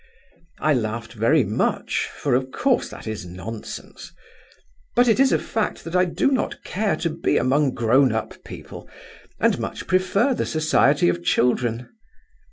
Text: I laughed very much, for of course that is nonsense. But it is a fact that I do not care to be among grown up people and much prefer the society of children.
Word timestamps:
I 0.57 0.73
laughed 0.73 1.13
very 1.13 1.43
much, 1.43 2.07
for 2.11 2.33
of 2.33 2.49
course 2.49 2.89
that 2.89 3.05
is 3.05 3.23
nonsense. 3.23 4.11
But 4.95 5.07
it 5.07 5.19
is 5.19 5.31
a 5.31 5.37
fact 5.37 5.83
that 5.83 5.95
I 5.95 6.05
do 6.05 6.31
not 6.31 6.63
care 6.63 6.95
to 6.95 7.09
be 7.11 7.37
among 7.37 7.75
grown 7.75 8.11
up 8.11 8.43
people 8.43 8.89
and 9.39 9.59
much 9.59 9.85
prefer 9.85 10.33
the 10.33 10.47
society 10.47 11.07
of 11.07 11.21
children. 11.23 11.87